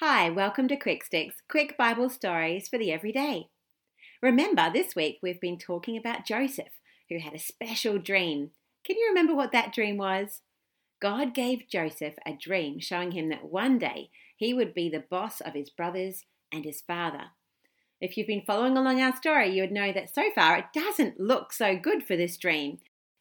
Hi, 0.00 0.30
welcome 0.30 0.68
to 0.68 0.76
Quick 0.76 1.02
Sticks, 1.02 1.42
quick 1.50 1.76
Bible 1.76 2.08
stories 2.08 2.68
for 2.68 2.78
the 2.78 2.92
everyday. 2.92 3.48
Remember, 4.22 4.70
this 4.72 4.94
week 4.94 5.18
we've 5.24 5.40
been 5.40 5.58
talking 5.58 5.96
about 5.96 6.24
Joseph, 6.24 6.78
who 7.10 7.18
had 7.18 7.34
a 7.34 7.38
special 7.40 7.98
dream. 7.98 8.50
Can 8.84 8.96
you 8.96 9.08
remember 9.08 9.34
what 9.34 9.50
that 9.50 9.72
dream 9.72 9.96
was? 9.96 10.42
God 11.02 11.34
gave 11.34 11.68
Joseph 11.68 12.14
a 12.24 12.32
dream 12.32 12.78
showing 12.78 13.10
him 13.10 13.28
that 13.30 13.50
one 13.50 13.76
day 13.76 14.10
he 14.36 14.54
would 14.54 14.72
be 14.72 14.88
the 14.88 15.02
boss 15.10 15.40
of 15.40 15.54
his 15.54 15.68
brothers 15.68 16.22
and 16.52 16.64
his 16.64 16.80
father. 16.80 17.32
If 18.00 18.16
you've 18.16 18.28
been 18.28 18.44
following 18.46 18.76
along 18.76 19.02
our 19.02 19.16
story, 19.16 19.52
you 19.52 19.62
would 19.62 19.72
know 19.72 19.92
that 19.92 20.14
so 20.14 20.30
far 20.32 20.58
it 20.58 20.66
doesn't 20.72 21.18
look 21.18 21.52
so 21.52 21.76
good 21.76 22.04
for 22.06 22.14
this 22.14 22.36
dream. 22.36 22.78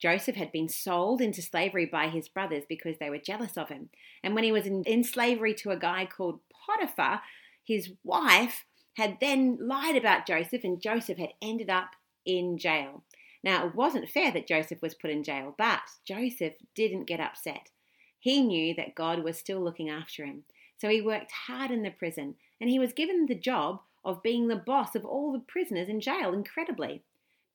Joseph 0.00 0.36
had 0.36 0.52
been 0.52 0.68
sold 0.68 1.20
into 1.20 1.42
slavery 1.42 1.86
by 1.86 2.08
his 2.08 2.28
brothers 2.28 2.64
because 2.68 2.96
they 2.98 3.10
were 3.10 3.18
jealous 3.18 3.56
of 3.56 3.68
him. 3.68 3.90
And 4.22 4.34
when 4.34 4.44
he 4.44 4.52
was 4.52 4.66
in, 4.66 4.84
in, 4.84 5.02
slavery 5.02 5.54
to 5.54 5.70
a 5.70 5.78
guy 5.78 6.06
called 6.06 6.40
Potiphar, 6.66 7.20
his 7.64 7.92
wife 8.04 8.64
had 8.94 9.18
then 9.20 9.58
lied 9.60 9.96
about 9.96 10.26
Joseph, 10.26 10.64
and 10.64 10.80
Joseph 10.80 11.18
had 11.18 11.34
ended 11.42 11.70
up 11.70 11.90
in 12.24 12.58
jail. 12.58 13.04
Now, 13.42 13.66
it 13.66 13.74
wasn't 13.74 14.10
fair 14.10 14.32
that 14.32 14.48
Joseph 14.48 14.82
was 14.82 14.94
put 14.94 15.10
in 15.10 15.22
jail, 15.22 15.54
but 15.56 15.80
Joseph 16.04 16.54
didn't 16.74 17.06
get 17.06 17.20
upset. 17.20 17.70
He 18.18 18.42
knew 18.42 18.74
that 18.74 18.96
God 18.96 19.22
was 19.22 19.38
still 19.38 19.62
looking 19.62 19.88
after 19.88 20.24
him. 20.24 20.44
So 20.76 20.88
he 20.88 21.00
worked 21.00 21.32
hard 21.46 21.70
in 21.70 21.82
the 21.82 21.90
prison, 21.90 22.34
and 22.60 22.68
he 22.70 22.78
was 22.78 22.92
given 22.92 23.26
the 23.26 23.34
job 23.34 23.80
of 24.04 24.22
being 24.22 24.48
the 24.48 24.56
boss 24.56 24.94
of 24.94 25.04
all 25.04 25.32
the 25.32 25.38
prisoners 25.40 25.88
in 25.88 26.00
jail, 26.00 26.32
incredibly. 26.32 27.02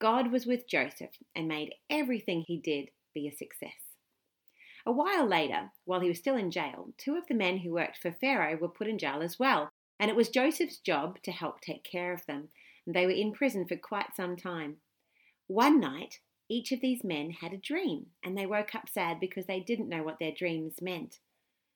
God 0.03 0.33
was 0.33 0.45
with 0.45 0.67
Joseph 0.67 1.11
and 1.33 1.47
made 1.47 1.75
everything 1.89 2.41
he 2.41 2.57
did 2.57 2.89
be 3.13 3.25
a 3.25 3.31
success. 3.31 3.95
A 4.85 4.91
while 4.91 5.25
later, 5.25 5.71
while 5.85 6.01
he 6.01 6.09
was 6.09 6.17
still 6.17 6.35
in 6.35 6.51
jail, 6.51 6.89
two 6.97 7.15
of 7.15 7.25
the 7.27 7.33
men 7.33 7.59
who 7.59 7.71
worked 7.71 7.99
for 7.99 8.11
Pharaoh 8.11 8.57
were 8.57 8.67
put 8.67 8.89
in 8.89 8.99
jail 8.99 9.21
as 9.21 9.39
well, 9.39 9.69
and 9.97 10.11
it 10.11 10.17
was 10.17 10.27
Joseph's 10.27 10.77
job 10.79 11.21
to 11.23 11.31
help 11.31 11.61
take 11.61 11.85
care 11.85 12.11
of 12.11 12.25
them. 12.25 12.49
And 12.85 12.93
they 12.93 13.05
were 13.05 13.13
in 13.13 13.31
prison 13.31 13.65
for 13.65 13.77
quite 13.77 14.13
some 14.13 14.35
time. 14.35 14.75
One 15.47 15.79
night, 15.79 16.19
each 16.49 16.73
of 16.73 16.81
these 16.81 17.05
men 17.05 17.31
had 17.39 17.53
a 17.53 17.57
dream, 17.57 18.07
and 18.25 18.37
they 18.37 18.45
woke 18.45 18.75
up 18.75 18.89
sad 18.89 19.21
because 19.21 19.45
they 19.45 19.61
didn't 19.61 19.87
know 19.87 20.03
what 20.03 20.19
their 20.19 20.33
dreams 20.37 20.81
meant. 20.81 21.19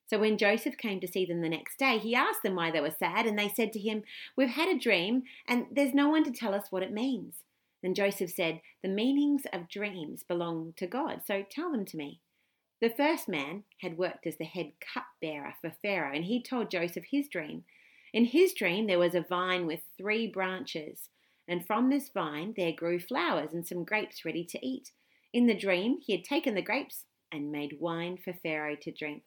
So 0.06 0.20
when 0.20 0.38
Joseph 0.38 0.78
came 0.78 1.00
to 1.00 1.08
see 1.08 1.26
them 1.26 1.40
the 1.40 1.48
next 1.48 1.80
day, 1.80 1.98
he 1.98 2.14
asked 2.14 2.44
them 2.44 2.56
why 2.56 2.72
they 2.72 2.82
were 2.82 2.92
sad, 2.92 3.26
and 3.26 3.40
they 3.40 3.48
said 3.48 3.72
to 3.72 3.80
him, 3.80 4.04
We've 4.36 4.50
had 4.50 4.68
a 4.68 4.78
dream, 4.78 5.24
and 5.48 5.68
there's 5.72 5.94
no 5.94 6.10
one 6.10 6.26
to 6.26 6.32
tell 6.32 6.54
us 6.54 6.68
what 6.72 6.84
it 6.84 6.92
means. 6.92 7.36
Then 7.88 7.96
Joseph 7.96 8.32
said, 8.32 8.60
The 8.84 8.90
meanings 8.90 9.44
of 9.54 9.70
dreams 9.70 10.22
belong 10.22 10.74
to 10.76 10.88
God, 10.88 11.22
so 11.26 11.42
tell 11.50 11.72
them 11.72 11.86
to 11.86 11.96
me. 11.96 12.20
The 12.82 12.90
first 12.90 13.30
man 13.30 13.64
had 13.80 13.98
worked 13.98 14.28
as 14.28 14.36
the 14.36 14.44
head 14.44 14.74
cupbearer 14.82 15.54
for 15.62 15.72
Pharaoh, 15.82 16.14
and 16.14 16.26
he 16.26 16.44
told 16.44 16.70
Joseph 16.70 17.06
his 17.10 17.30
dream. 17.30 17.64
In 18.12 18.26
his 18.26 18.54
dream, 18.54 18.88
there 18.88 19.00
was 19.00 19.16
a 19.16 19.22
vine 19.22 19.66
with 19.66 19.86
three 19.98 20.28
branches, 20.28 21.08
and 21.48 21.66
from 21.66 21.90
this 21.90 22.10
vine 22.10 22.56
there 22.58 22.74
grew 22.74 23.00
flowers 23.00 23.54
and 23.54 23.66
some 23.66 23.86
grapes 23.86 24.26
ready 24.26 24.44
to 24.44 24.60
eat. 24.62 24.92
In 25.32 25.46
the 25.46 25.58
dream, 25.58 26.00
he 26.02 26.12
had 26.12 26.26
taken 26.26 26.56
the 26.56 26.62
grapes 26.62 27.06
and 27.32 27.54
made 27.54 27.80
wine 27.80 28.18
for 28.18 28.34
Pharaoh 28.34 28.76
to 28.82 28.92
drink. 28.92 29.24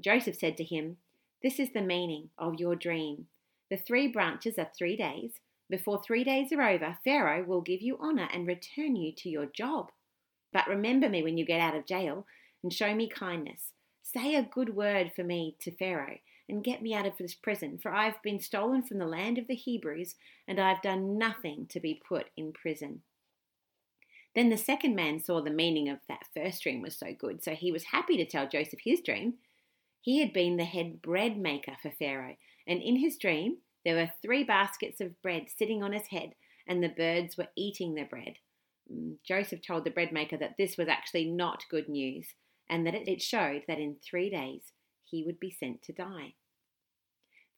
Joseph 0.00 0.36
said 0.36 0.56
to 0.56 0.64
him, 0.64 0.96
This 1.42 1.60
is 1.60 1.74
the 1.74 1.82
meaning 1.82 2.30
of 2.38 2.58
your 2.58 2.74
dream. 2.74 3.26
The 3.68 3.76
three 3.76 4.08
branches 4.08 4.58
are 4.58 4.70
three 4.74 4.96
days, 4.96 5.40
before 5.72 6.02
three 6.02 6.22
days 6.22 6.52
are 6.52 6.62
over, 6.62 6.98
Pharaoh 7.02 7.44
will 7.44 7.62
give 7.62 7.80
you 7.80 7.96
honour 7.98 8.28
and 8.30 8.46
return 8.46 8.94
you 8.94 9.10
to 9.16 9.30
your 9.30 9.46
job. 9.46 9.90
But 10.52 10.68
remember 10.68 11.08
me 11.08 11.22
when 11.22 11.38
you 11.38 11.46
get 11.46 11.60
out 11.60 11.74
of 11.74 11.86
jail 11.86 12.26
and 12.62 12.70
show 12.70 12.94
me 12.94 13.08
kindness. 13.08 13.72
Say 14.02 14.34
a 14.34 14.42
good 14.42 14.76
word 14.76 15.12
for 15.16 15.24
me 15.24 15.56
to 15.60 15.70
Pharaoh 15.70 16.18
and 16.46 16.62
get 16.62 16.82
me 16.82 16.92
out 16.92 17.06
of 17.06 17.16
this 17.16 17.34
prison, 17.34 17.78
for 17.82 17.90
I 17.90 18.04
have 18.04 18.22
been 18.22 18.38
stolen 18.38 18.82
from 18.82 18.98
the 18.98 19.06
land 19.06 19.38
of 19.38 19.46
the 19.46 19.54
Hebrews 19.54 20.14
and 20.46 20.60
I 20.60 20.68
have 20.68 20.82
done 20.82 21.16
nothing 21.16 21.64
to 21.70 21.80
be 21.80 22.02
put 22.06 22.26
in 22.36 22.52
prison. 22.52 23.00
Then 24.34 24.50
the 24.50 24.58
second 24.58 24.94
man 24.94 25.20
saw 25.20 25.40
the 25.40 25.50
meaning 25.50 25.88
of 25.88 26.00
that 26.06 26.26
first 26.34 26.62
dream 26.62 26.82
was 26.82 26.98
so 26.98 27.14
good, 27.18 27.42
so 27.42 27.54
he 27.54 27.72
was 27.72 27.84
happy 27.84 28.18
to 28.18 28.26
tell 28.26 28.46
Joseph 28.46 28.80
his 28.84 29.00
dream. 29.00 29.34
He 30.02 30.20
had 30.20 30.34
been 30.34 30.58
the 30.58 30.64
head 30.64 31.00
bread 31.00 31.38
maker 31.38 31.76
for 31.80 31.90
Pharaoh, 31.90 32.36
and 32.66 32.82
in 32.82 32.96
his 32.96 33.16
dream, 33.16 33.56
there 33.84 33.96
were 33.96 34.10
three 34.22 34.44
baskets 34.44 35.00
of 35.00 35.20
bread 35.22 35.46
sitting 35.48 35.82
on 35.82 35.92
his 35.92 36.06
head, 36.08 36.34
and 36.66 36.82
the 36.82 36.88
birds 36.88 37.36
were 37.36 37.48
eating 37.56 37.94
the 37.94 38.04
bread. 38.04 38.34
Mm, 38.92 39.16
Joseph 39.26 39.60
told 39.66 39.84
the 39.84 39.90
bread 39.90 40.12
maker 40.12 40.36
that 40.36 40.56
this 40.56 40.76
was 40.76 40.88
actually 40.88 41.26
not 41.26 41.64
good 41.70 41.88
news, 41.88 42.34
and 42.68 42.86
that 42.86 42.94
it 42.94 43.22
showed 43.22 43.62
that 43.66 43.78
in 43.78 43.96
three 43.96 44.30
days 44.30 44.72
he 45.04 45.24
would 45.24 45.40
be 45.40 45.50
sent 45.50 45.82
to 45.82 45.92
die. 45.92 46.34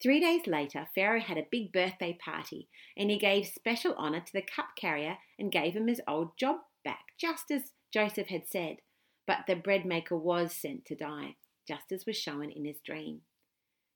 Three 0.02 0.20
days 0.20 0.46
later, 0.46 0.88
Pharaoh 0.94 1.20
had 1.20 1.38
a 1.38 1.46
big 1.50 1.72
birthday 1.72 2.18
party, 2.22 2.68
and 2.96 3.10
he 3.10 3.18
gave 3.18 3.46
special 3.46 3.94
honour 3.94 4.20
to 4.20 4.32
the 4.32 4.42
cup 4.42 4.70
carrier 4.76 5.18
and 5.38 5.52
gave 5.52 5.74
him 5.74 5.86
his 5.86 6.00
old 6.06 6.36
job 6.36 6.56
back, 6.84 7.06
just 7.18 7.50
as 7.50 7.72
Joseph 7.92 8.28
had 8.28 8.46
said. 8.46 8.76
But 9.26 9.46
the 9.46 9.54
bread 9.54 9.86
maker 9.86 10.16
was 10.16 10.54
sent 10.54 10.84
to 10.86 10.96
die, 10.96 11.36
just 11.66 11.92
as 11.92 12.04
was 12.06 12.16
shown 12.16 12.50
in 12.50 12.64
his 12.64 12.80
dream. 12.84 13.22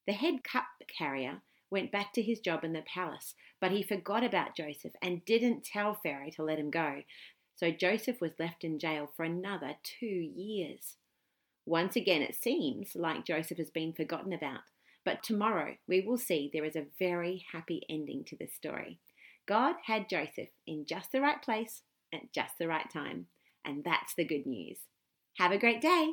The 0.07 0.15
head 0.15 0.45
cup 0.45 0.65
carrier 0.87 1.43
went 1.71 1.93
back 1.93 2.13
to 2.15 2.23
his 2.23 2.41
job 2.41 2.65
in 2.65 2.73
the 2.73 2.83
palace, 2.83 3.35
but 3.61 3.71
he 3.71 3.83
forgot 3.83 4.25
about 4.25 4.57
Joseph 4.57 4.93
and 5.03 5.25
didn't 5.25 5.65
tell 5.65 5.95
Pharaoh 5.95 6.31
to 6.37 6.43
let 6.43 6.59
him 6.59 6.71
go. 6.71 7.03
So 7.57 7.71
Joseph 7.71 8.21
was 8.21 8.39
left 8.39 8.65
in 8.65 8.79
jail 8.79 9.11
for 9.17 9.25
another 9.25 9.75
two 9.83 10.07
years. 10.07 10.97
Once 11.67 11.97
again, 11.97 12.23
it 12.23 12.35
seems 12.35 12.95
like 12.95 13.27
Joseph 13.27 13.59
has 13.59 13.71
been 13.71 13.93
forgotten 13.93 14.33
about, 14.33 14.61
but 15.05 15.23
tomorrow 15.23 15.75
we 15.87 16.01
will 16.01 16.17
see 16.17 16.51
there 16.53 16.65
is 16.65 16.77
a 16.77 16.87
very 16.99 17.45
happy 17.53 17.83
ending 17.91 18.25
to 18.25 18.37
this 18.37 18.55
story. 18.55 18.99
God 19.47 19.77
had 19.87 20.09
Joseph 20.09 20.49
in 20.67 20.87
just 20.87 21.13
the 21.13 21.21
right 21.21 21.43
place 21.43 21.83
at 22.13 22.33
just 22.33 22.59
the 22.59 22.69
right 22.69 22.89
time, 22.91 23.27
and 23.65 23.85
that's 23.85 24.15
the 24.15 24.25
good 24.25 24.47
news. 24.47 24.79
Have 25.37 25.53
a 25.53 25.59
great 25.59 25.81
day. 25.81 26.13